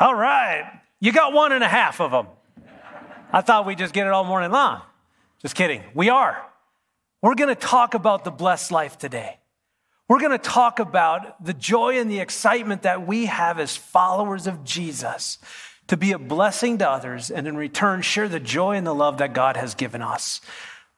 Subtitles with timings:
[0.00, 0.80] All right.
[1.00, 2.26] You got one and a half of them.
[3.32, 4.82] I thought we'd just get it all morning long.
[5.42, 5.82] Just kidding.
[5.94, 6.44] We are.
[7.20, 9.38] We're going to talk about the blessed life today.
[10.08, 14.46] We're going to talk about the joy and the excitement that we have as followers
[14.46, 15.38] of Jesus
[15.88, 19.18] to be a blessing to others and in return share the joy and the love
[19.18, 20.40] that God has given us.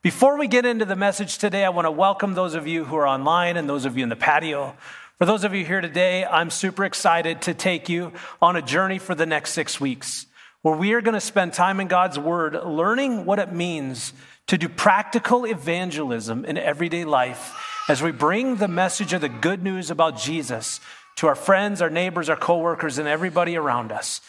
[0.03, 2.96] Before we get into the message today, I want to welcome those of you who
[2.96, 4.77] are online and those of you in the patio.
[5.21, 8.98] For those of you here today, I'm super excited to take you on a journey
[8.98, 10.25] for the next six weeks
[10.62, 14.15] where we are going to spend time in God's Word learning what it means
[14.46, 17.55] to do practical evangelism in everyday life
[17.87, 20.80] as we bring the message of the good news about Jesus
[21.16, 24.23] to our friends, our neighbors, our coworkers, and everybody around us.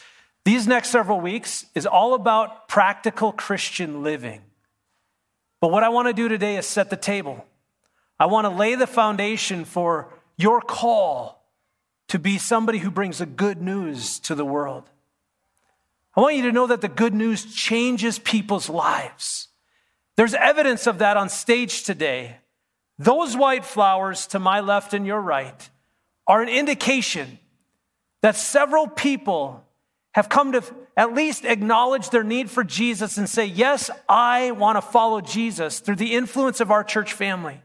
[0.44, 4.42] These next several weeks is all about practical Christian living.
[5.62, 7.46] But what I want to do today is set the table.
[8.20, 10.11] I want to lay the foundation for
[10.42, 11.46] your call
[12.08, 14.90] to be somebody who brings the good news to the world.
[16.16, 19.48] I want you to know that the good news changes people's lives.
[20.18, 22.38] There's evidence of that on stage today.
[23.00, 25.70] Those white flowers to my left and your right
[26.28, 27.40] are an indication
[28.22, 29.66] that several people
[30.12, 30.64] have come to
[30.98, 35.80] at least acknowledge their need for Jesus and say, Yes, I want to follow Jesus
[35.80, 37.62] through the influence of our church family.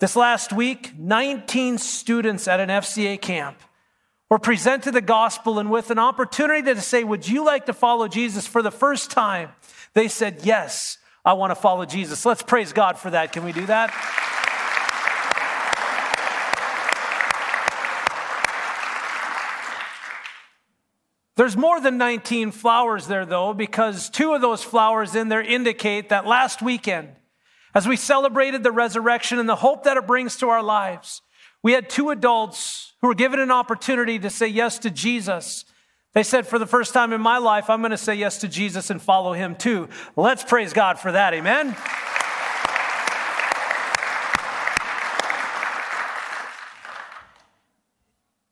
[0.00, 3.58] This last week, 19 students at an FCA camp
[4.30, 8.08] were presented the gospel and with an opportunity to say, Would you like to follow
[8.08, 9.50] Jesus for the first time?
[9.92, 12.24] They said, Yes, I want to follow Jesus.
[12.24, 13.34] Let's praise God for that.
[13.34, 13.90] Can we do that?
[21.36, 26.08] There's more than 19 flowers there, though, because two of those flowers in there indicate
[26.08, 27.10] that last weekend,
[27.74, 31.22] as we celebrated the resurrection and the hope that it brings to our lives,
[31.62, 35.64] we had two adults who were given an opportunity to say yes to Jesus.
[36.12, 38.48] They said, For the first time in my life, I'm going to say yes to
[38.48, 39.88] Jesus and follow him too.
[40.16, 41.34] Let's praise God for that.
[41.34, 41.76] Amen.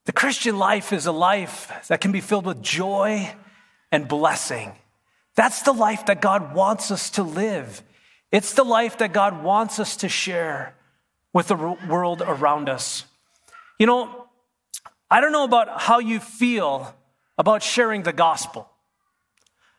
[0.04, 3.30] The Christian life is a life that can be filled with joy
[3.90, 4.72] and blessing.
[5.34, 7.82] That's the life that God wants us to live.
[8.30, 10.74] It's the life that God wants us to share
[11.32, 13.04] with the world around us.
[13.78, 14.26] You know,
[15.10, 16.94] I don't know about how you feel
[17.38, 18.68] about sharing the gospel,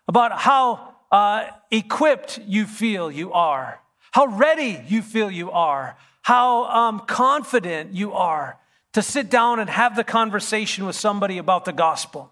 [0.07, 6.65] about how uh, equipped you feel you are, how ready you feel you are, how
[6.65, 8.57] um, confident you are
[8.93, 12.31] to sit down and have the conversation with somebody about the gospel.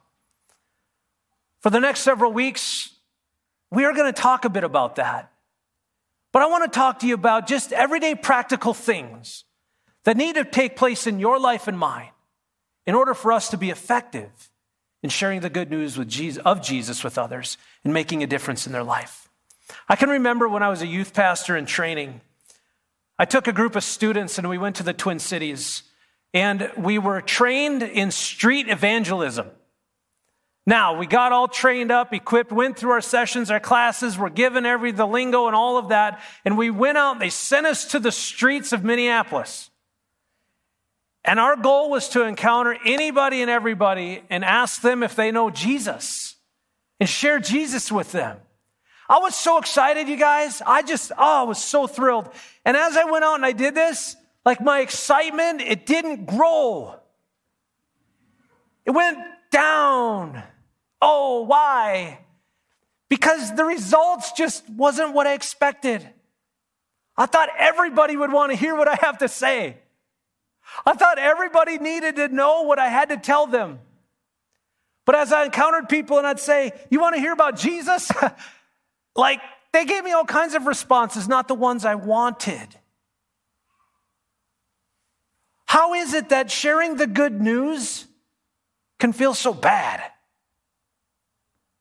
[1.60, 2.92] For the next several weeks,
[3.72, 5.32] we are going to talk a bit about that.
[6.32, 9.46] But I want to talk to you about just everyday practical things
[10.04, 12.12] that need to take place in your life and mine
[12.86, 14.50] in order for us to be effective
[15.04, 18.74] in sharing the good news Jesus, of Jesus with others and making a difference in
[18.74, 19.30] their life.
[19.90, 22.22] I can remember when I was a youth pastor in training,
[23.20, 25.84] I took a group of students and we went to the Twin Cities
[26.34, 29.48] and we were trained in street evangelism.
[30.68, 34.66] Now, we got all trained up, equipped, went through our sessions, our classes, were given
[34.66, 37.86] every the lingo and all of that, and we went out and they sent us
[37.86, 39.70] to the streets of Minneapolis.
[41.24, 45.50] And our goal was to encounter anybody and everybody and ask them if they know
[45.50, 46.36] Jesus
[47.00, 48.38] and share Jesus with them.
[49.08, 50.62] I was so excited, you guys.
[50.66, 52.30] I just, oh, I was so thrilled.
[52.66, 56.96] And as I went out and I did this, like my excitement, it didn't grow.
[58.86, 59.18] It went
[59.50, 60.44] down.
[61.02, 62.20] Oh, why?
[63.10, 66.08] Because the results just wasn't what I expected.
[67.16, 69.78] I thought everybody would want to hear what I have to say.
[70.86, 73.80] I thought everybody needed to know what I had to tell them.
[75.06, 78.12] But as I encountered people and I'd say, You want to hear about Jesus?
[79.16, 79.40] like,
[79.72, 82.76] they gave me all kinds of responses, not the ones I wanted.
[85.66, 88.06] How is it that sharing the good news
[89.00, 90.02] can feel so bad?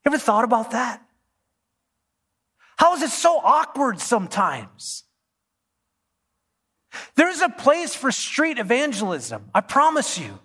[0.06, 1.03] Ever thought about that?
[2.76, 5.03] How is it so awkward sometimes?
[7.17, 10.38] There's a place for street evangelism, I promise you.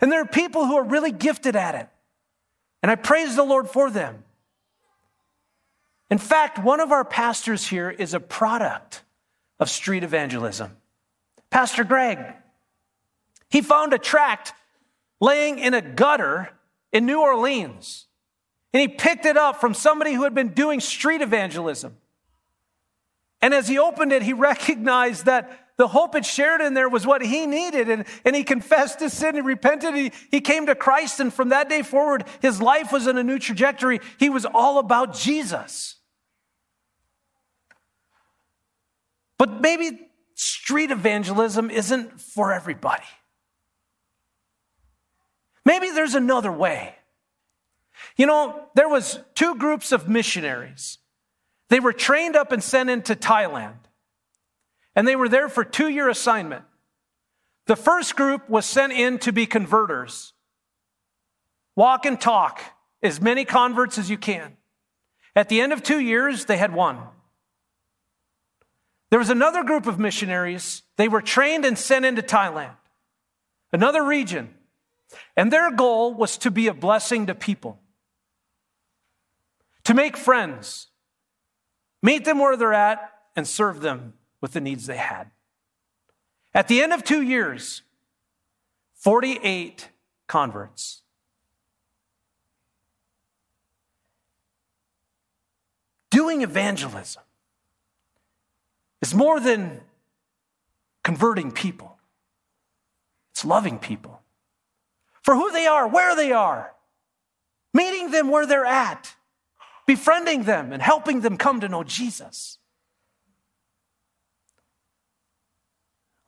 [0.00, 1.88] And there are people who are really gifted at it.
[2.82, 4.22] And I praise the Lord for them.
[6.10, 9.02] In fact, one of our pastors here is a product
[9.58, 10.76] of street evangelism.
[11.50, 12.18] Pastor Greg,
[13.50, 14.52] he found a tract
[15.20, 16.50] laying in a gutter
[16.92, 18.07] in New Orleans.
[18.72, 21.96] And he picked it up from somebody who had been doing street evangelism.
[23.40, 27.06] And as he opened it, he recognized that the hope it shared in there was
[27.06, 27.88] what he needed.
[27.88, 29.94] And, and he confessed his sin and repented.
[29.94, 31.20] He, he came to Christ.
[31.20, 34.00] And from that day forward, his life was in a new trajectory.
[34.18, 35.94] He was all about Jesus.
[39.38, 43.04] But maybe street evangelism isn't for everybody.
[45.64, 46.97] Maybe there's another way.
[48.18, 50.98] You know, there was two groups of missionaries.
[51.70, 53.78] They were trained up and sent into Thailand.
[54.94, 56.64] And they were there for 2-year assignment.
[57.66, 60.32] The first group was sent in to be converters.
[61.76, 62.60] Walk and talk
[63.02, 64.56] as many converts as you can.
[65.36, 66.98] At the end of 2 years, they had one.
[69.10, 70.82] There was another group of missionaries.
[70.96, 72.74] They were trained and sent into Thailand,
[73.72, 74.54] another region.
[75.36, 77.78] And their goal was to be a blessing to people,
[79.88, 80.88] to make friends,
[82.02, 85.30] meet them where they're at, and serve them with the needs they had.
[86.52, 87.80] At the end of two years,
[88.96, 89.88] 48
[90.26, 91.00] converts.
[96.10, 97.22] Doing evangelism
[99.00, 99.80] is more than
[101.02, 101.96] converting people,
[103.30, 104.20] it's loving people
[105.22, 106.74] for who they are, where they are,
[107.72, 109.14] meeting them where they're at,
[109.88, 112.58] befriending them, and helping them come to know Jesus.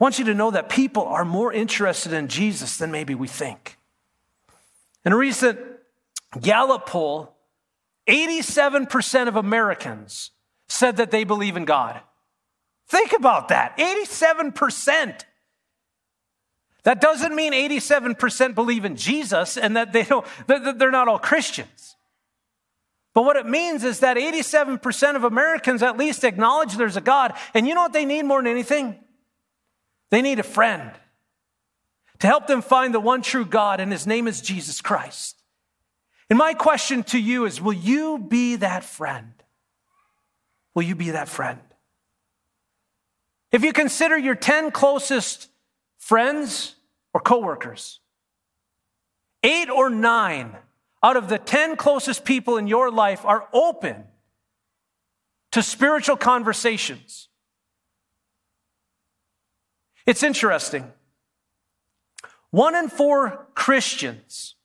[0.00, 3.28] I want you to know that people are more interested in Jesus than maybe we
[3.28, 3.76] think.
[5.04, 5.60] In a recent
[6.40, 7.36] Gallup poll,
[8.08, 10.30] 87% of Americans
[10.66, 12.00] said that they believe in God.
[12.88, 15.20] Think about that 87%.
[16.84, 21.96] That doesn't mean 87% believe in Jesus and that they don't, they're not all Christians.
[23.12, 27.34] But what it means is that 87% of Americans at least acknowledge there's a God.
[27.54, 28.96] And you know what they need more than anything?
[30.10, 30.92] They need a friend
[32.20, 35.42] to help them find the one true God, and his name is Jesus Christ.
[36.28, 39.32] And my question to you is will you be that friend?
[40.74, 41.58] Will you be that friend?
[43.50, 45.48] If you consider your 10 closest
[45.98, 46.76] friends
[47.12, 47.98] or coworkers,
[49.42, 50.56] eight or nine
[51.02, 54.04] out of the 10 closest people in your life are open
[55.52, 57.28] to spiritual conversations.
[60.06, 60.92] It's interesting.
[62.50, 64.56] One in four Christians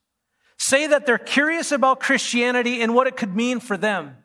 [0.58, 4.18] say that they're curious about Christianity and what it could mean for them.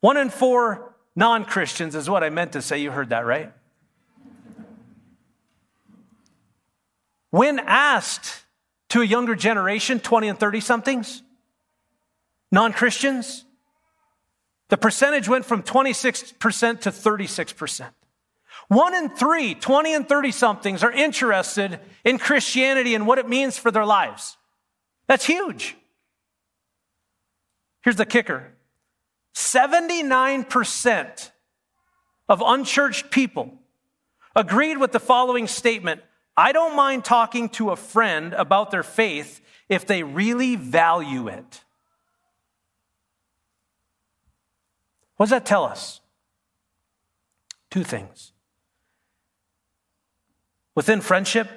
[0.00, 2.78] One in four non Christians is what I meant to say.
[2.78, 3.52] You heard that, right?
[7.30, 8.44] When asked
[8.90, 11.22] to a younger generation, 20 and 30 somethings,
[12.50, 13.44] non Christians,
[14.68, 17.88] the percentage went from 26% to 36%.
[18.68, 23.56] One in three, 20 and 30 somethings, are interested in Christianity and what it means
[23.56, 24.36] for their lives.
[25.06, 25.76] That's huge.
[27.82, 28.52] Here's the kicker
[29.34, 31.30] 79%
[32.28, 33.52] of unchurched people
[34.36, 36.02] agreed with the following statement
[36.38, 41.64] I don't mind talking to a friend about their faith if they really value it.
[45.16, 46.00] What does that tell us?
[47.70, 48.30] Two things.
[50.76, 51.48] Within friendship,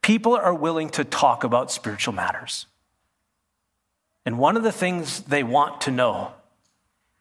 [0.00, 2.64] people are willing to talk about spiritual matters.
[4.24, 6.32] And one of the things they want to know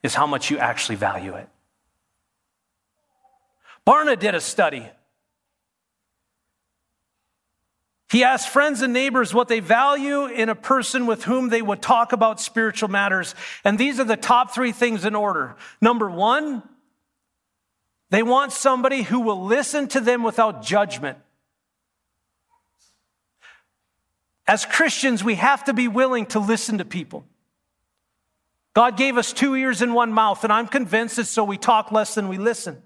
[0.04, 1.50] is how much you actually value it.
[3.86, 4.90] Barna did a study.
[8.14, 11.82] He asked friends and neighbors what they value in a person with whom they would
[11.82, 13.34] talk about spiritual matters.
[13.64, 15.56] And these are the top three things in order.
[15.82, 16.62] Number one,
[18.12, 21.18] they want somebody who will listen to them without judgment.
[24.46, 27.26] As Christians, we have to be willing to listen to people.
[28.76, 31.92] God gave us two ears and one mouth, and I'm convinced it's so we talk
[31.92, 32.84] less than we listen.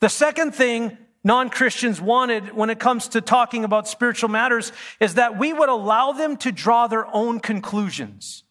[0.00, 0.98] The second thing
[1.28, 5.68] non Christians wanted when it comes to talking about spiritual matters is that we would
[5.68, 8.44] allow them to draw their own conclusions.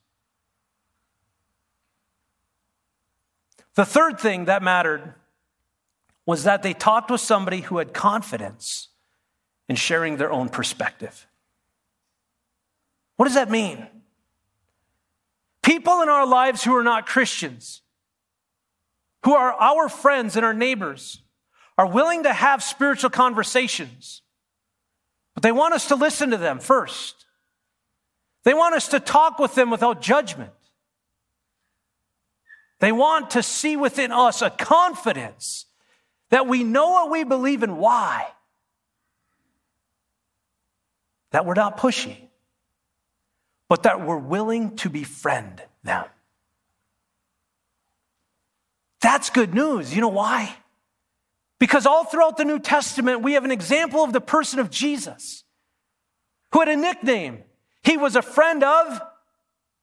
[3.74, 5.16] The third thing that mattered
[6.28, 8.90] was that they talked with somebody who had confidence
[9.68, 11.26] in sharing their own perspective.
[13.16, 13.88] What does that mean?
[15.64, 17.82] People in our lives who are not Christians,
[19.26, 21.24] who are our friends and our neighbors,
[21.78, 24.22] are willing to have spiritual conversations,
[25.34, 27.26] but they want us to listen to them first.
[28.44, 30.52] They want us to talk with them without judgment.
[32.80, 35.66] They want to see within us a confidence
[36.30, 38.28] that we know what we believe and why.
[41.32, 42.18] That we're not pushy,
[43.68, 46.06] but that we're willing to befriend them.
[49.02, 49.94] That's good news.
[49.94, 50.56] You know why?
[51.60, 55.44] Because all throughout the New Testament, we have an example of the person of Jesus
[56.52, 57.44] who had a nickname.
[57.84, 59.02] He was a friend of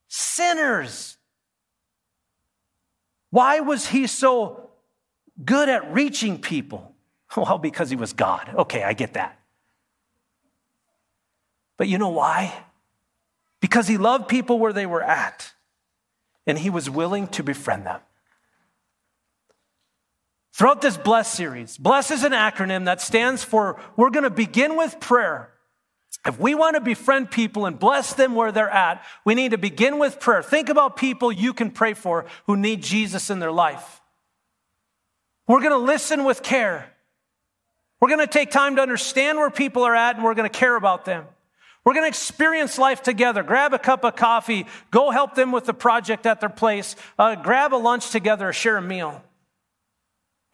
[0.09, 1.17] sinners.
[3.31, 4.71] Why was he so
[5.45, 6.93] good at reaching people?
[7.37, 8.49] Well, because he was God.
[8.57, 9.41] Okay, I get that.
[11.77, 12.55] But you know why?
[13.61, 15.53] Because he loved people where they were at,
[16.47, 18.01] and he was willing to befriend them.
[20.55, 24.77] Throughout this Bless series, Bless is an acronym that stands for we're going to begin
[24.77, 25.51] with prayer.
[26.25, 29.59] If we want to befriend people and bless them where they're at, we need to
[29.59, 30.45] begin with prayer.
[30.45, 34.01] Think about people you can pray for who need Jesus in their life.
[35.49, 36.89] We're going to listen with care.
[38.01, 40.57] We're going to take time to understand where people are at and we're going to
[40.57, 41.27] care about them.
[41.85, 43.43] We're going to experience life together.
[43.43, 47.35] Grab a cup of coffee, go help them with the project at their place, uh,
[47.35, 49.21] grab a lunch together, share a meal.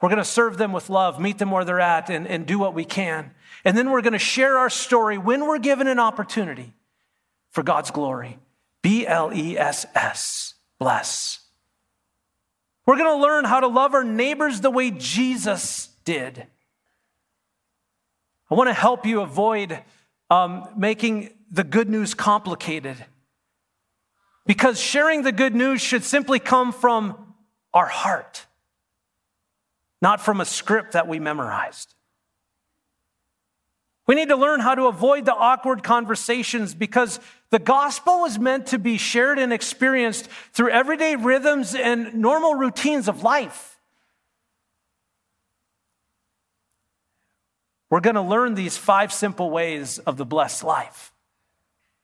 [0.00, 2.59] We're going to serve them with love, meet them where they're at, and, and do
[2.59, 3.33] what we can.
[3.64, 6.73] And then we're going to share our story when we're given an opportunity
[7.50, 8.38] for God's glory.
[8.83, 11.40] B L E S S, bless.
[12.87, 16.47] We're going to learn how to love our neighbors the way Jesus did.
[18.50, 19.78] I want to help you avoid
[20.30, 22.97] um, making the good news complicated.
[24.47, 27.35] Because sharing the good news should simply come from
[27.75, 28.47] our heart
[30.00, 31.95] not from a script that we memorized.
[34.07, 38.66] We need to learn how to avoid the awkward conversations because the gospel was meant
[38.69, 43.78] to be shared and experienced through everyday rhythms and normal routines of life.
[47.88, 51.12] We're going to learn these five simple ways of the blessed life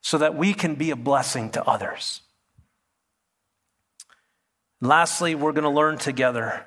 [0.00, 2.20] so that we can be a blessing to others.
[4.80, 6.66] Lastly, we're going to learn together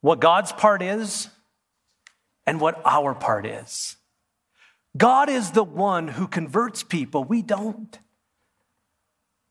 [0.00, 1.28] what God's part is
[2.46, 3.96] and what our part is.
[4.96, 7.98] God is the one who converts people, we don't.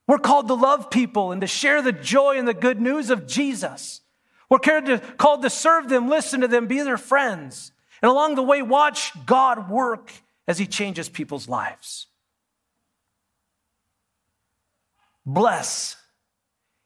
[0.07, 3.27] We're called to love people and to share the joy and the good news of
[3.27, 4.01] Jesus.
[4.49, 8.61] We're called to serve them, listen to them, be their friends, and along the way,
[8.61, 10.11] watch God work
[10.47, 12.07] as He changes people's lives.
[15.25, 15.97] Bless.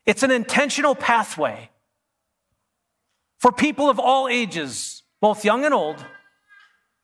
[0.06, 1.70] It's an intentional pathway
[3.41, 6.05] for people of all ages, both young and old,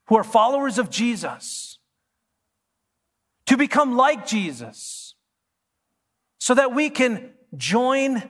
[0.06, 1.79] who are followers of Jesus,
[3.48, 5.15] to become like Jesus,
[6.38, 8.22] so that we can join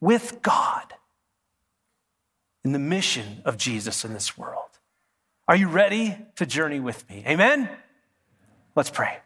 [0.00, 0.94] with God
[2.64, 4.62] in the mission of Jesus in this world.
[5.46, 7.22] Are you ready to journey with me?
[7.26, 7.68] Amen?
[8.74, 9.18] Let's pray.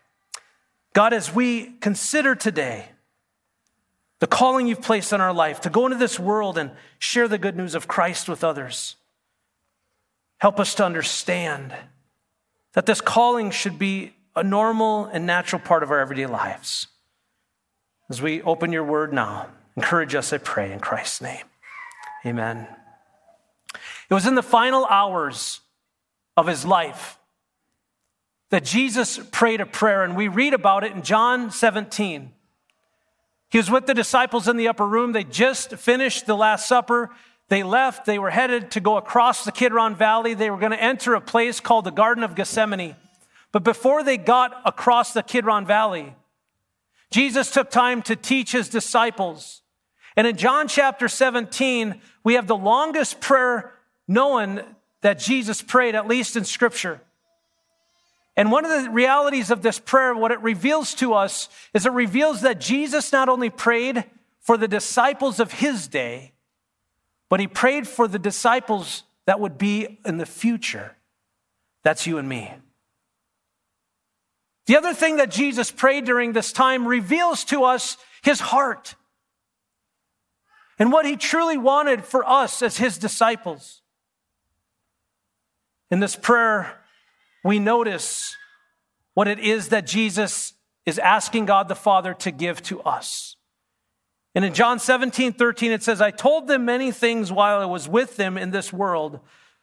[0.93, 2.89] God, as we consider today,
[4.21, 7.39] the calling you've placed on our life to go into this world and share the
[7.39, 8.97] good news of Christ with others.
[10.39, 11.75] Help us to understand
[12.75, 16.87] that this calling should be a normal and natural part of our everyday lives.
[18.09, 21.45] As we open your word now, encourage us, I pray, in Christ's name.
[22.25, 22.67] Amen.
[23.75, 25.61] It was in the final hours
[26.37, 27.19] of his life
[28.51, 32.33] that Jesus prayed a prayer, and we read about it in John 17.
[33.51, 35.13] He was with the disciples in the upper room.
[35.13, 37.11] They just finished the Last Supper.
[37.49, 38.07] They left.
[38.07, 40.35] They were headed to go across the Kidron Valley.
[40.35, 42.95] They were going to enter a place called the Garden of Gethsemane.
[43.51, 46.15] But before they got across the Kidron Valley,
[47.11, 49.63] Jesus took time to teach his disciples.
[50.17, 53.73] And in John chapter 17, we have the longest prayer
[54.07, 54.63] known
[55.01, 57.01] that Jesus prayed, at least in Scripture.
[58.41, 61.93] And one of the realities of this prayer, what it reveals to us, is it
[61.93, 64.07] reveals that Jesus not only prayed
[64.41, 66.33] for the disciples of his day,
[67.29, 70.97] but he prayed for the disciples that would be in the future.
[71.83, 72.51] That's you and me.
[74.65, 78.95] The other thing that Jesus prayed during this time reveals to us his heart
[80.79, 83.83] and what he truly wanted for us as his disciples.
[85.91, 86.80] In this prayer,
[87.45, 88.37] we notice
[89.15, 90.55] what it is that Jesus
[90.87, 93.37] is asking God the Father to give to us.
[94.35, 97.89] And in John 17, 13, it says, I told them many things while I was
[97.89, 99.21] with them in this world,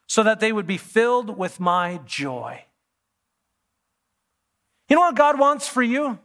[0.08, 2.64] so that they would be filled with my joy.
[4.90, 6.20] You know what God wants for you?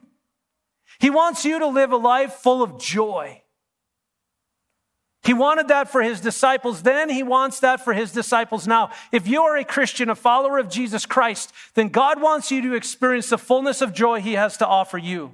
[1.00, 3.42] He wants you to live a life full of joy.
[5.24, 8.90] He wanted that for his disciples then, he wants that for his disciples now.
[9.12, 12.74] If you are a Christian, a follower of Jesus Christ, then God wants you to
[12.74, 15.32] experience the fullness of joy he has to offer you.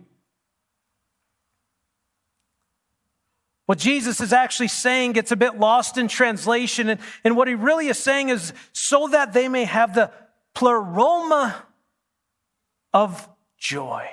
[3.64, 7.54] What Jesus is actually saying gets a bit lost in translation, and, and what he
[7.54, 10.10] really is saying is so that they may have the
[10.54, 11.64] pleroma
[12.92, 13.28] of
[13.58, 14.06] joy.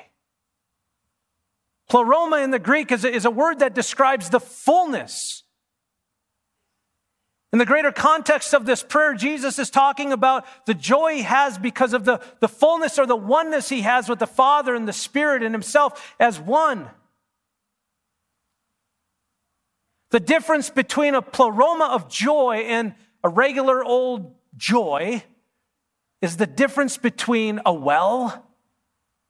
[1.90, 5.44] Pleroma in the Greek is a, is a word that describes the fullness
[7.56, 11.58] in the greater context of this prayer, Jesus is talking about the joy he has
[11.58, 14.92] because of the, the fullness or the oneness he has with the Father and the
[14.92, 16.90] Spirit and himself as one.
[20.12, 22.94] The difference between a pleroma of joy and
[23.24, 25.24] a regular old joy
[26.22, 28.46] is the difference between a well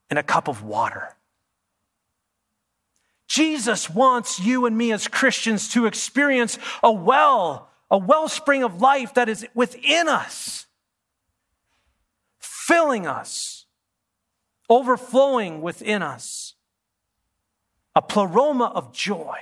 [0.10, 1.15] and a cup of water.
[3.27, 9.13] Jesus wants you and me as Christians to experience a well a wellspring of life
[9.13, 10.65] that is within us,
[12.39, 13.65] filling us,
[14.69, 16.55] overflowing within us,
[17.95, 19.37] a pleroma of joy.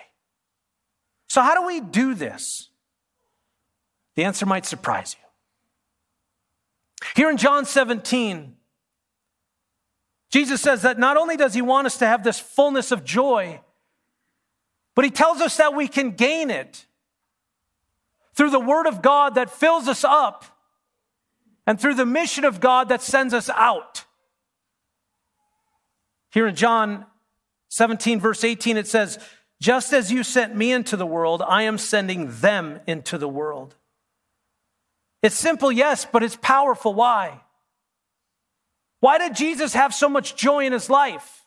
[1.28, 2.70] So, how do we do this?
[4.16, 5.28] The answer might surprise you.
[7.16, 8.56] Here in John 17,
[10.32, 13.62] Jesus says that not only does he want us to have this fullness of joy,
[14.96, 16.86] but he tells us that we can gain it
[18.36, 20.46] through the Word of God that fills us up,
[21.66, 24.06] and through the mission of God that sends us out.
[26.32, 27.06] Here in John
[27.70, 29.20] 17, verse 18, it says,
[29.62, 33.76] Just as you sent me into the world, I am sending them into the world.
[35.22, 36.94] It's simple, yes, but it's powerful.
[36.94, 37.40] Why?
[39.00, 41.46] Why did Jesus have so much joy in his life?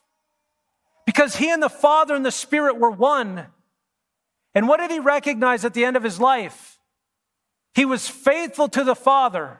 [1.05, 3.47] Because he and the Father and the Spirit were one.
[4.53, 6.76] And what did he recognize at the end of his life?
[7.77, 9.59] He was faithful to the Father,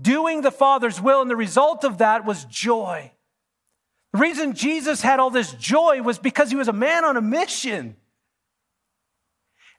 [0.00, 3.10] doing the Father's will, and the result of that was joy.
[4.12, 7.20] The reason Jesus had all this joy was because he was a man on a
[7.20, 7.96] mission.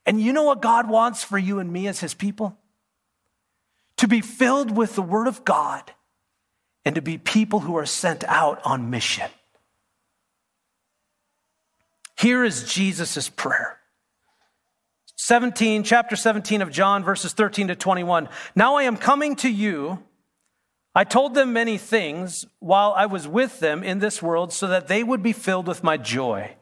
[0.05, 2.57] And you know what God wants for you and me as his people?
[3.95, 5.89] To be filled with the Word of God
[6.83, 9.29] and to be people who are sent out on mission.
[12.17, 13.79] Here is Jesus' prayer
[15.23, 18.27] 17, chapter 17 of John, verses 13 to 21.
[18.57, 20.03] Now I am coming to you.
[20.93, 24.89] I told them many things while I was with them in this world so that
[24.89, 26.55] they would be filled with my joy.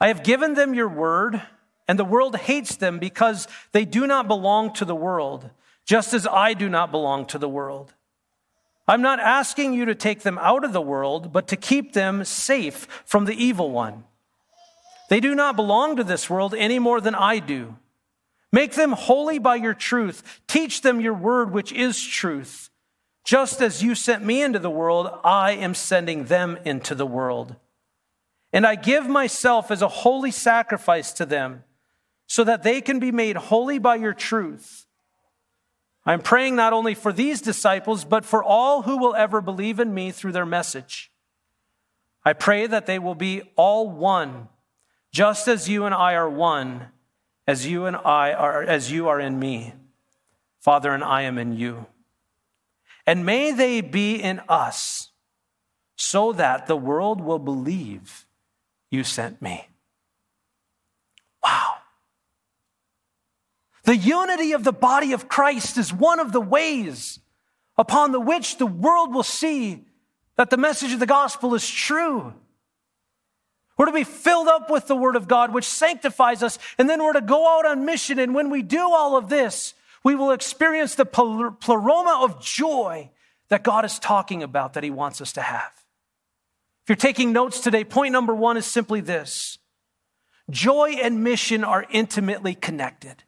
[0.00, 1.42] I have given them your word,
[1.88, 5.50] and the world hates them because they do not belong to the world,
[5.84, 7.94] just as I do not belong to the world.
[8.86, 12.22] I'm not asking you to take them out of the world, but to keep them
[12.22, 14.04] safe from the evil one.
[15.08, 17.76] They do not belong to this world any more than I do.
[18.52, 20.40] Make them holy by your truth.
[20.46, 22.70] Teach them your word, which is truth.
[23.24, 27.56] Just as you sent me into the world, I am sending them into the world.
[28.52, 31.64] And I give myself as a holy sacrifice to them
[32.26, 34.86] so that they can be made holy by your truth.
[36.06, 39.92] I'm praying not only for these disciples, but for all who will ever believe in
[39.92, 41.10] me through their message.
[42.24, 44.48] I pray that they will be all one
[45.14, 46.88] just as you and I are one,
[47.46, 49.72] as you and I are, as you are in me,
[50.58, 51.86] Father, and I am in you.
[53.06, 55.12] And may they be in us,
[55.94, 58.26] so that the world will believe
[58.90, 59.68] you sent me.
[61.44, 61.74] Wow.
[63.84, 67.20] The unity of the body of Christ is one of the ways
[67.78, 69.84] upon the which the world will see
[70.36, 72.34] that the message of the gospel is true.
[73.76, 77.02] We're to be filled up with the Word of God, which sanctifies us, and then
[77.02, 78.18] we're to go out on mission.
[78.18, 83.10] And when we do all of this, we will experience the pleroma of joy
[83.48, 85.72] that God is talking about that He wants us to have.
[86.84, 89.58] If you're taking notes today, point number one is simply this
[90.50, 93.24] joy and mission are intimately connected.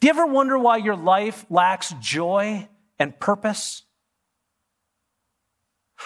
[0.00, 3.82] Do you ever wonder why your life lacks joy and purpose?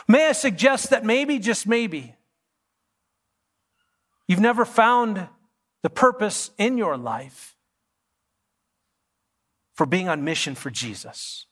[0.06, 2.14] May I suggest that maybe, just maybe,
[4.28, 5.26] You've never found
[5.82, 7.56] the purpose in your life
[9.74, 11.46] for being on mission for Jesus.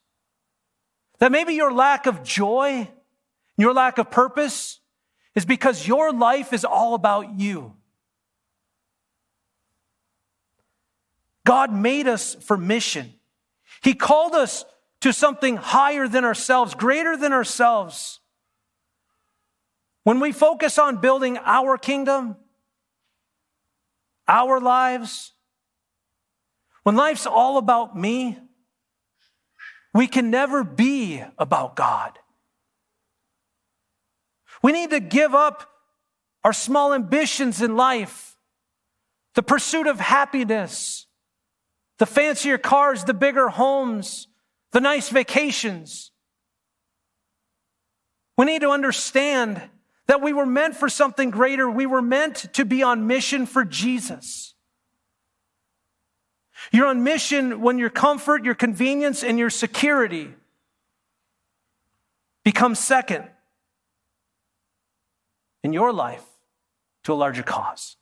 [1.18, 2.88] That maybe your lack of joy,
[3.56, 4.80] your lack of purpose
[5.34, 7.74] is because your life is all about you.
[11.46, 13.14] God made us for mission.
[13.82, 14.64] He called us
[15.00, 18.20] to something higher than ourselves, greater than ourselves.
[20.02, 22.36] When we focus on building our kingdom,
[24.28, 25.32] our lives,
[26.82, 28.38] when life's all about me,
[29.94, 32.18] we can never be about God.
[34.62, 35.68] We need to give up
[36.44, 38.36] our small ambitions in life,
[39.34, 41.06] the pursuit of happiness,
[41.98, 44.28] the fancier cars, the bigger homes,
[44.72, 46.10] the nice vacations.
[48.36, 49.62] We need to understand
[50.06, 51.68] that we were meant for something greater.
[51.70, 54.54] We were meant to be on mission for Jesus.
[56.72, 60.34] You're on mission when your comfort, your convenience, and your security
[62.44, 63.24] become second
[65.62, 66.24] in your life
[67.04, 67.96] to a larger cause.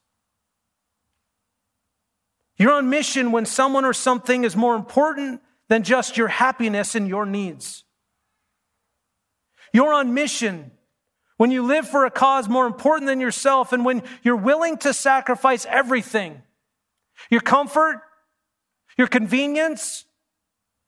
[2.57, 7.09] You're on mission when someone or something is more important than just your happiness and
[7.09, 7.85] your needs.
[9.73, 10.71] You're on mission
[11.37, 14.93] when you live for a cause more important than yourself and when you're willing to
[14.93, 16.43] sacrifice everything
[17.31, 18.03] your comfort,
[18.99, 20.05] your convenience,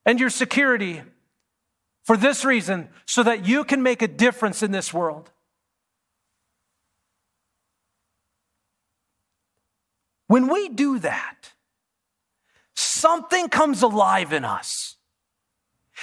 [0.05, 1.03] and your security
[2.05, 5.31] for this reason so that you can make a difference in this world.
[10.27, 11.53] When we do that,
[12.75, 14.96] something comes alive in us.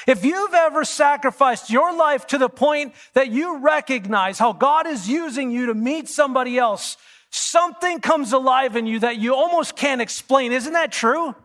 [0.07, 5.07] If you've ever sacrificed your life to the point that you recognize how God is
[5.07, 6.97] using you to meet somebody else,
[7.29, 10.51] something comes alive in you that you almost can't explain.
[10.51, 11.35] Isn't that true?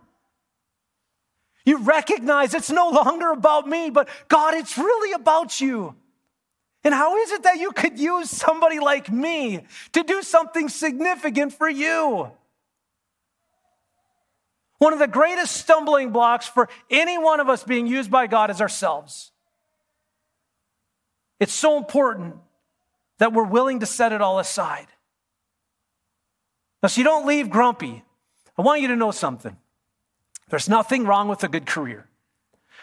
[1.65, 5.95] You recognize it's no longer about me, but God, it's really about you.
[6.85, 11.53] And how is it that you could use somebody like me to do something significant
[11.53, 12.31] for you?
[14.79, 18.51] One of the greatest stumbling blocks for any one of us being used by God
[18.51, 19.33] is ourselves.
[21.41, 22.37] It's so important
[23.19, 24.87] that we're willing to set it all aside.
[26.83, 28.05] Now, so you don't leave grumpy.
[28.57, 29.57] I want you to know something.
[30.49, 32.09] There's nothing wrong with a good career.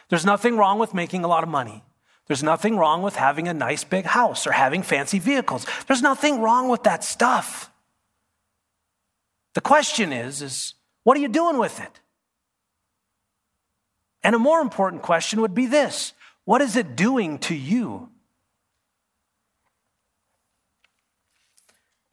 [0.10, 1.84] There's nothing wrong with making a lot of money.
[2.28, 5.66] There's nothing wrong with having a nice big house or having fancy vehicles.
[5.88, 7.72] There's nothing wrong with that stuff.
[9.54, 10.74] The question is, is
[11.06, 12.02] what are you doing with it?
[14.24, 16.14] And a more important question would be this
[16.46, 18.10] What is it doing to you?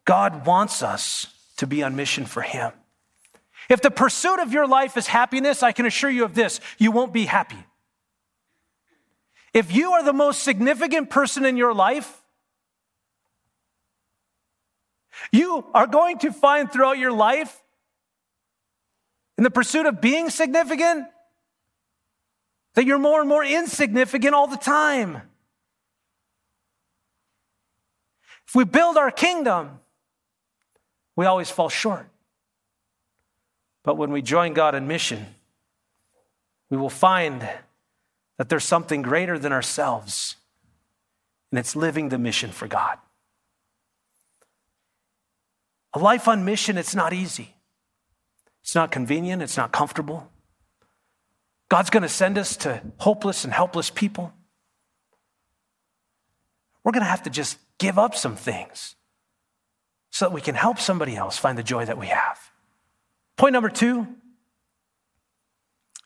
[0.05, 1.27] God wants us
[1.57, 2.73] to be on mission for Him.
[3.71, 6.93] If the pursuit of your life is happiness, I can assure you of this you
[6.93, 7.65] won't be happy.
[9.55, 12.21] If you are the most significant person in your life,
[15.31, 17.62] you are going to find throughout your life
[19.38, 21.07] in the pursuit of being significant,
[22.75, 25.23] that you're more and more insignificant all the time.
[28.47, 29.81] If we build our kingdom,
[31.16, 32.09] we always fall short.
[33.83, 35.27] But when we join God in mission,
[36.71, 37.49] we will find
[38.38, 40.37] that there's something greater than ourselves,
[41.51, 42.99] and it's living the mission for God.
[45.95, 47.55] A life on mission, it's not easy.
[48.62, 50.31] It's not convenient, it's not comfortable.
[51.68, 54.33] God's going to send us to hopeless and helpless people.
[56.85, 58.94] We're going to have to just give up some things
[60.11, 62.38] so that we can help somebody else find the joy that we have.
[63.37, 64.07] Point number two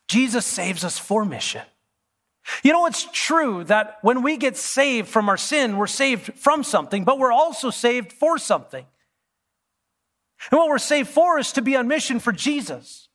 [0.07, 1.63] Jesus saves us for mission.
[2.63, 6.63] You know, it's true that when we get saved from our sin, we're saved from
[6.63, 8.85] something, but we're also saved for something.
[10.51, 13.09] And what we're saved for is to be on mission for Jesus,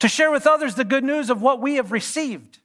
[0.00, 2.58] to share with others the good news of what we have received.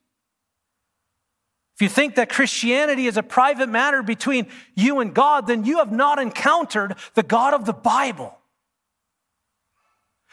[1.75, 5.77] If you think that Christianity is a private matter between you and God, then you
[5.77, 8.37] have not encountered the God of the Bible.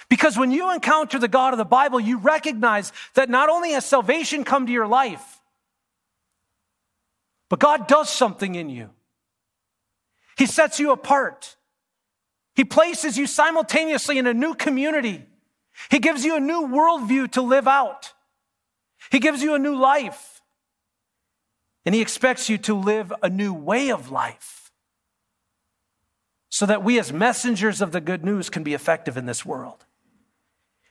[0.08, 3.84] Because when you encounter the God of the Bible, you recognize that not only has
[3.84, 5.40] salvation come to your life,
[7.48, 8.90] but God does something in you.
[10.36, 11.56] He sets you apart.
[12.56, 15.24] He places you simultaneously in a new community.
[15.90, 18.14] He gives you a new worldview to live out.
[19.12, 20.40] He gives you a new life.
[21.84, 24.72] And He expects you to live a new way of life
[26.48, 29.84] so that we, as messengers of the good news, can be effective in this world.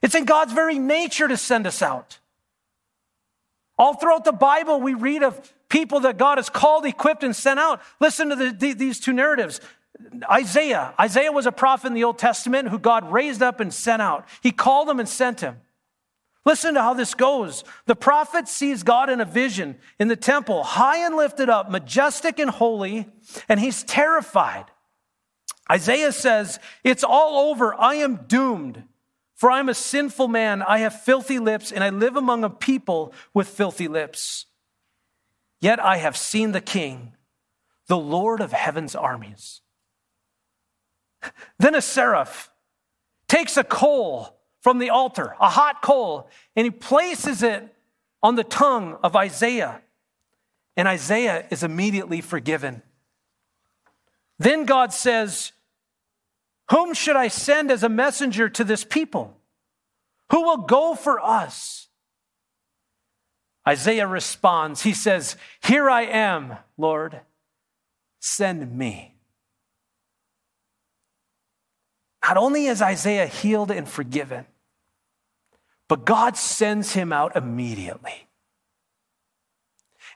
[0.03, 2.19] It's in God's very nature to send us out.
[3.75, 7.59] All throughout the Bible, we read of people that God has called, equipped, and sent
[7.59, 7.81] out.
[7.99, 9.59] Listen to the, the, these two narratives
[10.29, 10.93] Isaiah.
[10.99, 14.27] Isaiah was a prophet in the Old Testament who God raised up and sent out.
[14.41, 15.57] He called him and sent him.
[16.45, 17.63] Listen to how this goes.
[17.87, 22.37] The prophet sees God in a vision in the temple, high and lifted up, majestic
[22.37, 23.07] and holy,
[23.49, 24.65] and he's terrified.
[25.71, 27.73] Isaiah says, It's all over.
[27.73, 28.83] I am doomed.
[29.35, 30.61] For I am a sinful man.
[30.61, 34.45] I have filthy lips, and I live among a people with filthy lips.
[35.59, 37.13] Yet I have seen the King,
[37.87, 39.61] the Lord of heaven's armies.
[41.59, 42.49] Then a seraph
[43.27, 47.75] takes a coal from the altar, a hot coal, and he places it
[48.23, 49.81] on the tongue of Isaiah.
[50.75, 52.81] And Isaiah is immediately forgiven.
[54.39, 55.51] Then God says,
[56.71, 59.37] Whom should I send as a messenger to this people?
[60.31, 61.87] Who will go for us?
[63.67, 67.21] Isaiah responds, He says, Here I am, Lord,
[68.19, 69.14] send me.
[72.27, 74.45] Not only is Isaiah healed and forgiven,
[75.87, 78.27] but God sends him out immediately.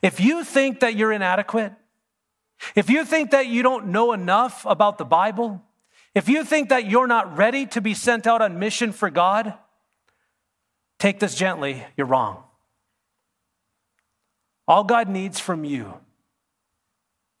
[0.02, 1.72] If you think that you're inadequate,
[2.74, 5.62] if you think that you don't know enough about the Bible,
[6.12, 9.54] if you think that you're not ready to be sent out on mission for God,
[10.98, 12.42] take this gently, you're wrong.
[14.66, 15.94] All God needs from you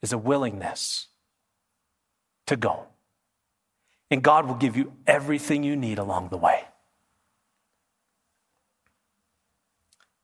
[0.00, 1.08] is a willingness
[2.46, 2.89] to go.
[4.10, 6.64] And God will give you everything you need along the way.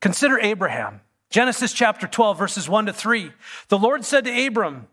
[0.00, 1.00] Consider Abraham.
[1.30, 3.32] Genesis chapter 12, verses 1 to 3.
[3.68, 4.88] The Lord said to Abram,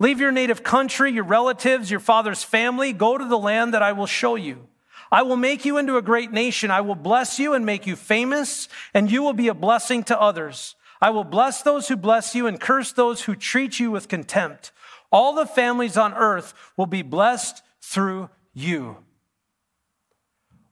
[0.00, 3.92] Leave your native country, your relatives, your father's family, go to the land that I
[3.92, 4.66] will show you.
[5.12, 6.72] I will make you into a great nation.
[6.72, 10.20] I will bless you and make you famous, and you will be a blessing to
[10.20, 10.74] others.
[11.00, 14.72] I will bless those who bless you and curse those who treat you with contempt.
[15.12, 18.96] All the families on earth will be blessed through you.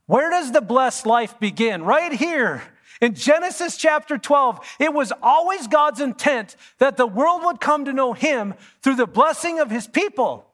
[0.07, 1.85] Where does the blessed life begin?
[1.85, 2.63] Right here
[3.01, 7.93] in Genesis chapter 12, it was always God's intent that the world would come to
[7.93, 10.47] know Him through the blessing of His people.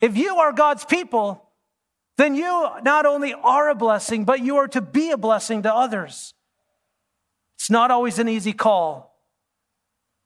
[0.00, 1.48] If you are God's people,
[2.16, 5.72] then you not only are a blessing, but you are to be a blessing to
[5.72, 6.34] others.
[7.56, 9.11] It's not always an easy call.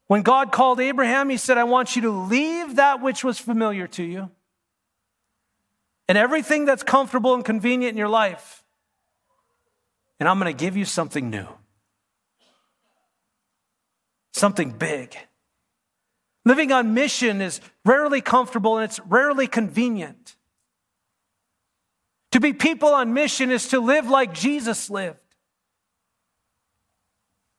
[0.09, 3.87] When God called Abraham, He said, I want you to leave that which was familiar
[3.89, 4.31] to you
[6.09, 8.63] and everything that's comfortable and convenient in your life
[10.19, 11.47] and I'm going to give you something new,
[14.33, 15.17] something big.
[16.45, 20.37] Living on mission is rarely comfortable and it's rarely convenient.
[22.33, 25.21] To be people on mission is to live like Jesus lived.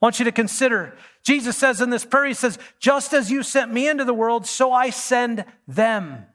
[0.01, 3.41] I want you to consider, Jesus says in this prayer, He says, Just as you
[3.41, 6.25] sent me into the world, so I send them.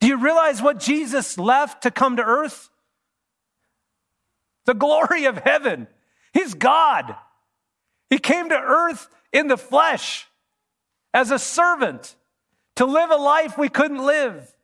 [0.00, 2.70] Do you realize what Jesus left to come to earth?
[4.70, 5.88] the glory of heaven.
[6.32, 7.16] He's God.
[8.08, 10.28] He came to earth in the flesh
[11.12, 12.14] as a servant
[12.76, 14.54] to live a life we couldn't live,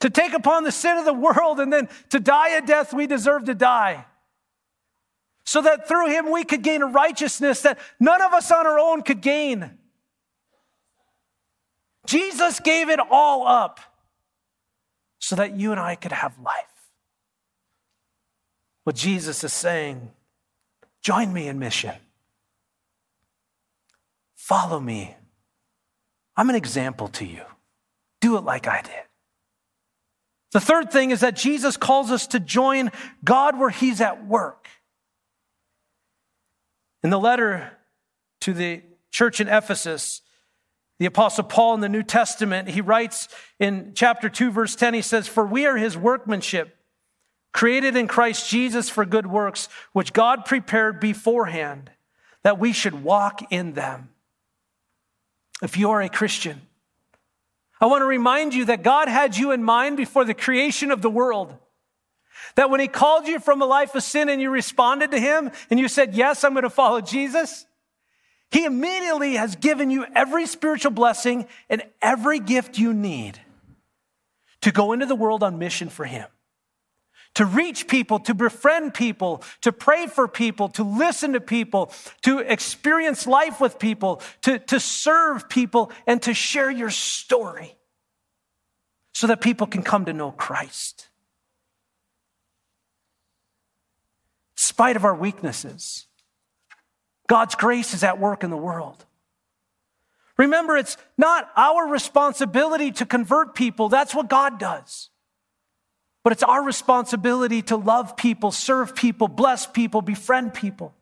[0.00, 3.08] to take upon the sin of the world and then to die a death we
[3.08, 4.06] deserve to die.
[5.44, 8.78] So that through him we could gain a righteousness that none of us on our
[8.78, 9.78] own could gain.
[12.06, 13.80] Jesus gave it all up
[15.18, 16.74] so that you and I could have life
[18.84, 20.10] what Jesus is saying.
[21.02, 21.94] Join me in mission.
[24.36, 25.16] Follow me.
[26.36, 27.42] I'm an example to you.
[28.20, 28.92] Do it like I did.
[30.52, 32.92] The third thing is that Jesus calls us to join
[33.24, 34.68] God where He's at work.
[37.04, 37.70] In the letter
[38.40, 40.22] to the church in Ephesus,
[40.98, 43.28] the Apostle Paul in the New Testament, he writes
[43.60, 46.76] in chapter 2, verse 10, he says, For we are His workmanship
[47.52, 51.90] created in Christ Jesus for good works, which God prepared beforehand
[52.42, 54.08] that we should walk in them.
[55.62, 56.62] If you are a Christian,
[57.80, 61.02] I want to remind you that God had you in mind before the creation of
[61.02, 61.54] the world.
[62.56, 65.50] That when He called you from a life of sin and you responded to Him
[65.70, 67.66] and you said, Yes, I'm going to follow Jesus,
[68.50, 73.40] He immediately has given you every spiritual blessing and every gift you need
[74.62, 76.26] to go into the world on mission for Him
[77.34, 82.38] to reach people, to befriend people, to pray for people, to listen to people, to
[82.38, 87.76] experience life with people, to, to serve people, and to share your story
[89.12, 91.08] so that people can come to know Christ.
[94.64, 96.06] Spite of our weaknesses,
[97.26, 99.04] God's grace is at work in the world.
[100.36, 105.10] Remember, it's not our responsibility to convert people, that's what God does.
[106.22, 110.94] But it's our responsibility to love people, serve people, bless people, befriend people.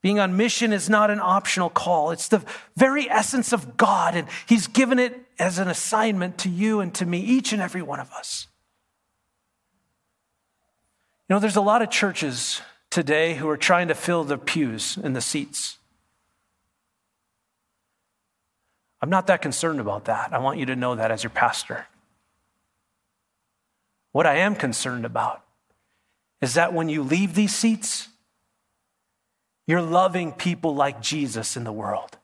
[0.00, 2.12] Being on mission is not an optional call.
[2.12, 2.44] It's the
[2.76, 7.04] very essence of God, and He's given it as an assignment to you and to
[7.04, 8.46] me, each and every one of us.
[11.28, 12.60] You know, there's a lot of churches
[12.90, 15.78] today who are trying to fill the pews and the seats.
[19.02, 20.32] I'm not that concerned about that.
[20.32, 21.86] I want you to know that as your pastor.
[24.12, 25.42] What I am concerned about
[26.40, 28.08] is that when you leave these seats,
[29.66, 32.16] you're loving people like Jesus in the world.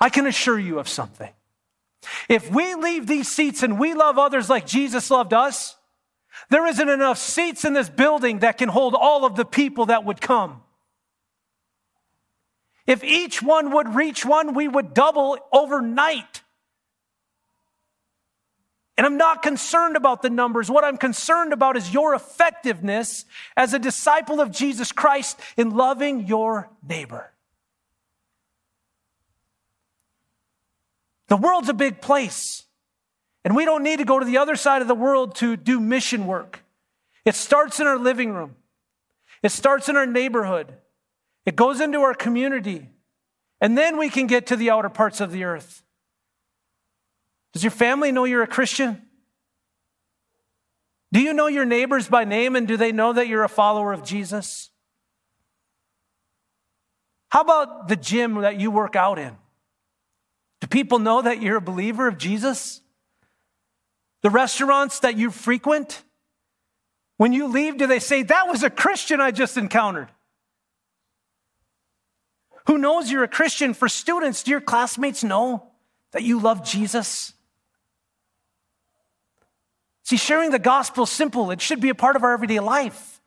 [0.00, 1.32] I can assure you of something.
[2.28, 5.76] If we leave these seats and we love others like Jesus loved us,
[6.50, 10.04] there isn't enough seats in this building that can hold all of the people that
[10.04, 10.62] would come.
[12.86, 16.42] If each one would reach one, we would double overnight.
[18.96, 20.70] And I'm not concerned about the numbers.
[20.70, 23.24] What I'm concerned about is your effectiveness
[23.56, 27.32] as a disciple of Jesus Christ in loving your neighbor.
[31.28, 32.63] The world's a big place,
[33.44, 35.78] and we don't need to go to the other side of the world to do
[35.78, 36.64] mission work.
[37.24, 38.56] It starts in our living room,
[39.42, 40.72] it starts in our neighborhood,
[41.46, 42.88] it goes into our community,
[43.60, 45.82] and then we can get to the outer parts of the earth.
[47.52, 49.02] Does your family know you're a Christian?
[51.12, 53.92] Do you know your neighbors by name and do they know that you're a follower
[53.92, 54.70] of Jesus?
[57.28, 59.36] How about the gym that you work out in?
[60.60, 62.80] Do people know that you're a believer of Jesus?
[64.24, 66.02] The restaurants that you frequent?
[67.18, 70.08] When you leave, do they say, That was a Christian I just encountered?
[72.66, 73.74] Who knows you're a Christian?
[73.74, 75.66] For students, do your classmates know
[76.12, 77.34] that you love Jesus?
[80.04, 81.50] See, sharing the gospel is simple.
[81.50, 83.20] It should be a part of our everyday life.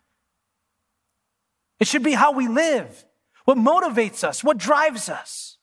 [1.80, 3.06] It should be how we live,
[3.46, 5.58] what motivates us, what drives us,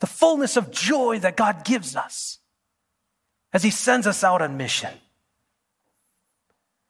[0.00, 2.40] the fullness of joy that God gives us
[3.54, 4.92] as He sends us out on mission.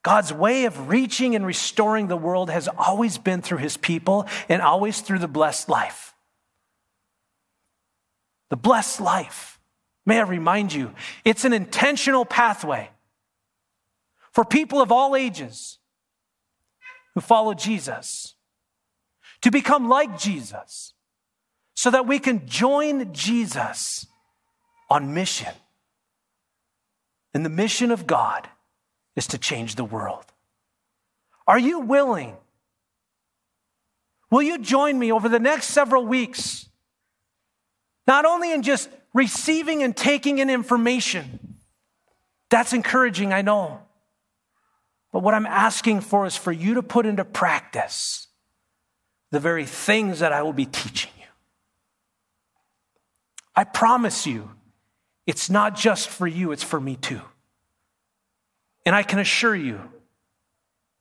[0.02, 4.60] God's way of reaching and restoring the world has always been through His people and
[4.60, 6.14] always through the blessed life.
[8.50, 9.60] The blessed life,
[10.04, 10.92] may I remind you,
[11.24, 12.90] it's an intentional pathway
[14.32, 15.78] for people of all ages
[17.14, 18.34] who follow Jesus
[19.42, 20.92] to become like Jesus
[21.74, 24.06] so that we can join Jesus
[24.90, 25.52] on mission.
[27.34, 28.48] And the mission of God
[29.16, 30.24] is to change the world.
[31.46, 32.36] Are you willing?
[34.30, 36.68] Will you join me over the next several weeks?
[38.06, 41.56] Not only in just receiving and taking in information,
[42.50, 43.80] that's encouraging, I know.
[45.12, 48.28] But what I'm asking for is for you to put into practice
[49.30, 51.26] the very things that I will be teaching you.
[53.56, 54.50] I promise you,
[55.26, 57.20] it's not just for you, it's for me too.
[58.84, 59.80] And I can assure you,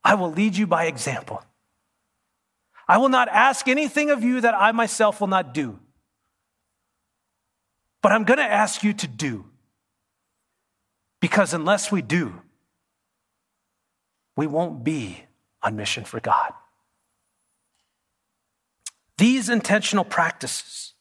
[0.04, 1.44] I will lead you by example.
[2.88, 5.80] I will not ask anything of you that I myself will not do.
[8.02, 9.46] But I'm going to ask you to do.
[11.22, 12.34] Because unless we do,
[14.36, 15.24] we won't be
[15.62, 16.54] on mission for God.
[19.18, 20.94] These intentional practices,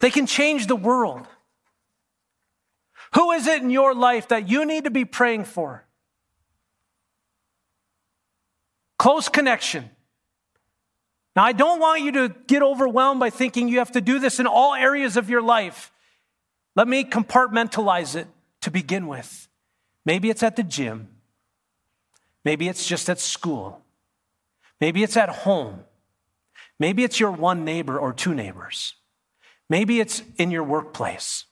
[0.00, 1.28] they can change the world.
[3.14, 5.84] Who is it in your life that you need to be praying for?
[8.98, 9.90] Close connection.
[11.34, 14.38] Now, I don't want you to get overwhelmed by thinking you have to do this
[14.38, 15.90] in all areas of your life.
[16.76, 18.28] Let me compartmentalize it
[18.62, 19.48] to begin with.
[20.04, 21.08] Maybe it's at the gym.
[22.44, 23.82] Maybe it's just at school.
[24.80, 25.84] Maybe it's at home.
[26.78, 28.94] Maybe it's your one neighbor or two neighbors.
[29.68, 31.44] Maybe it's in your workplace.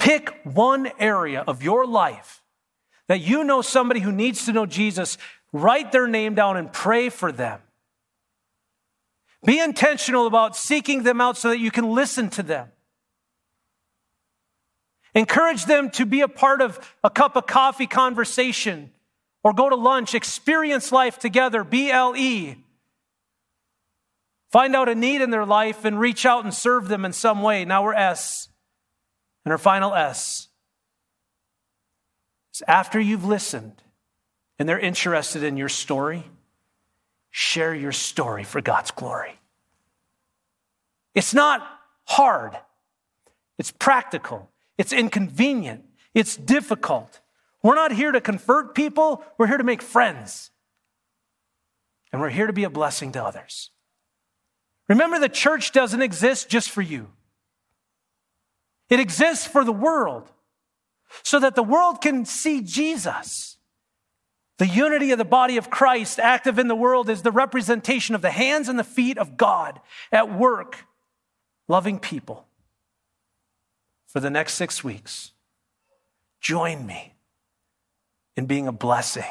[0.00, 2.42] Pick one area of your life
[3.06, 5.18] that you know somebody who needs to know Jesus,
[5.52, 7.60] write their name down and pray for them.
[9.44, 12.68] Be intentional about seeking them out so that you can listen to them.
[15.14, 18.90] Encourage them to be a part of a cup of coffee conversation
[19.42, 22.54] or go to lunch, experience life together, BLE.
[24.50, 27.42] Find out a need in their life and reach out and serve them in some
[27.42, 27.64] way.
[27.66, 28.48] Now we're S.
[29.50, 30.46] And our final S
[32.54, 33.82] is after you've listened
[34.60, 36.22] and they're interested in your story,
[37.32, 39.40] share your story for God's glory.
[41.16, 41.66] It's not
[42.04, 42.56] hard,
[43.58, 44.48] it's practical,
[44.78, 45.84] it's inconvenient,
[46.14, 47.18] it's difficult.
[47.60, 50.52] We're not here to convert people, we're here to make friends.
[52.12, 53.72] And we're here to be a blessing to others.
[54.88, 57.08] Remember, the church doesn't exist just for you,
[58.90, 60.30] it exists for the world
[61.22, 63.56] so that the world can see Jesus.
[64.58, 68.20] The unity of the body of Christ active in the world is the representation of
[68.20, 69.80] the hands and the feet of God
[70.12, 70.84] at work,
[71.66, 72.46] loving people.
[74.08, 75.32] For the next six weeks,
[76.40, 77.14] join me
[78.36, 79.24] in being a blessing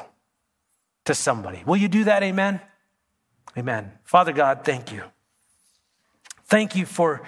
[1.05, 1.63] to somebody.
[1.65, 2.23] Will you do that?
[2.23, 2.61] Amen.
[3.57, 3.91] Amen.
[4.03, 5.03] Father God, thank you.
[6.45, 7.21] Thank you for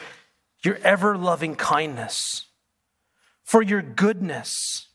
[0.63, 2.45] your ever loving kindness,
[3.43, 4.87] for your goodness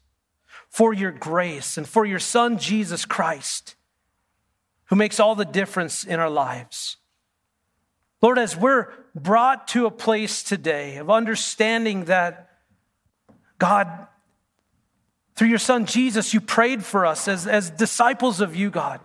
[0.76, 3.76] for your grace and for your Son, Jesus Christ,
[4.90, 6.98] who makes all the difference in our lives.
[8.20, 12.50] Lord, as we're brought to a place today of understanding that,
[13.58, 13.88] God,
[15.34, 19.00] through your Son Jesus, you prayed for us as, as disciples of you, God,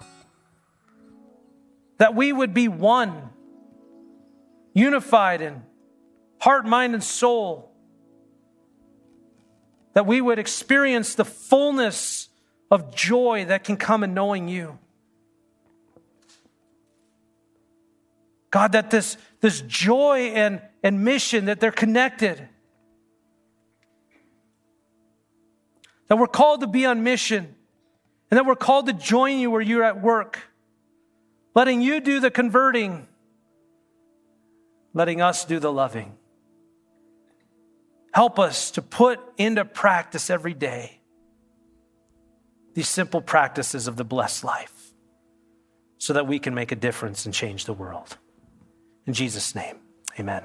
[2.00, 3.30] that we would be one,
[4.74, 5.64] unified in
[6.42, 7.72] heart, mind, and soul
[9.94, 12.30] that we would experience the fullness
[12.72, 14.80] of joy that can come in knowing you.
[18.50, 22.50] God, that this, this joy and, and mission, that they're connected.
[26.08, 27.56] That we're called to be on mission,
[28.30, 30.40] and that we're called to join you where you're at work,
[31.54, 33.08] letting you do the converting,
[34.94, 36.18] letting us do the loving.
[38.14, 41.00] Help us to put into practice every day
[42.74, 44.94] these simple practices of the blessed life
[45.98, 48.18] so that we can make a difference and change the world.
[49.06, 49.78] In Jesus' name,
[50.20, 50.44] amen.